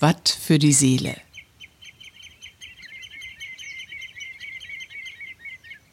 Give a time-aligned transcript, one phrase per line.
[0.00, 1.16] Watt für die Seele.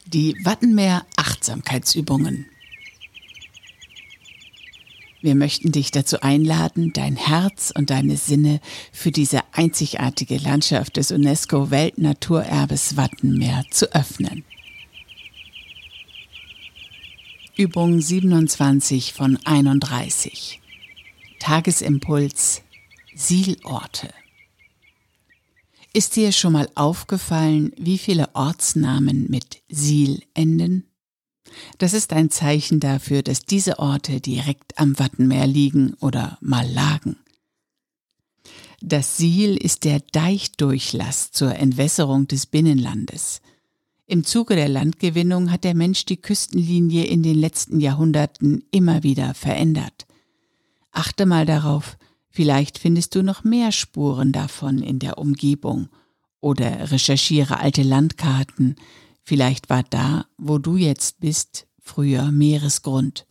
[0.05, 2.45] Die Wattenmeer Achtsamkeitsübungen.
[5.21, 8.61] Wir möchten dich dazu einladen, dein Herz und deine Sinne
[8.93, 14.45] für diese einzigartige Landschaft des UNESCO Weltnaturerbes Wattenmeer zu öffnen.
[17.57, 20.61] Übung 27 von 31.
[21.39, 22.61] Tagesimpuls
[23.21, 24.09] Sielorte.
[25.91, 30.85] Ist dir schon mal aufgefallen, wie viele Ortsnamen mit Siel enden?
[31.79, 37.17] Das ist ein Zeichen dafür, dass diese Orte direkt am Wattenmeer liegen oder mal lagen.
[38.79, 43.41] Das Siel ist der Deichdurchlass zur Entwässerung des Binnenlandes.
[44.05, 49.33] Im Zuge der Landgewinnung hat der Mensch die Küstenlinie in den letzten Jahrhunderten immer wieder
[49.33, 50.07] verändert.
[50.91, 51.97] Achte mal darauf,
[52.39, 55.89] vielleicht findest du noch mehr Spuren davon in der Umgebung
[56.39, 58.77] oder recherchiere alte Landkarten,
[59.25, 63.27] vielleicht war da, wo du jetzt bist, früher Meeresgrund.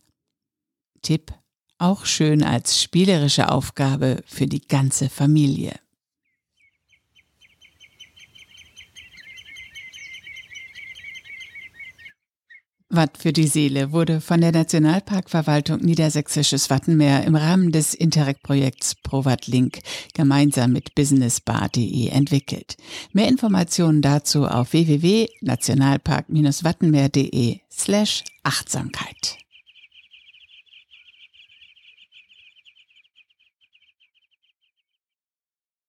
[1.01, 1.33] Tipp,
[1.79, 5.79] auch schön als spielerische Aufgabe für die ganze Familie.
[12.91, 19.45] Watt für die Seele wurde von der Nationalparkverwaltung Niedersächsisches Wattenmeer im Rahmen des Interreg-Projekts ProWatt
[19.47, 19.79] Link
[20.13, 22.77] gemeinsam mit businessbar.de entwickelt.
[23.13, 29.38] Mehr Informationen dazu auf www.nationalpark-wattenmeer.de slash Achtsamkeit.